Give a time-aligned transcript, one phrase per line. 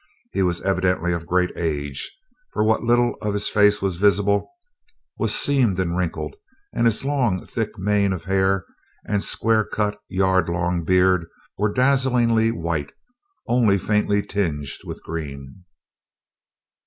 [0.33, 2.11] He was evidently of great age,
[2.53, 4.51] for what little of his face was visible
[5.19, 6.37] was seamed and wrinkled,
[6.73, 8.65] and his long, thick mane of hair
[9.05, 12.31] and his square cut, yard long beard were a dazzling
[12.63, 12.91] white,
[13.47, 15.65] only faintly tinged with green.